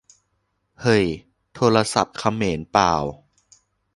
[0.81, 1.05] เฮ่ย
[1.53, 3.03] โทรศัพท์เขมรป่าว!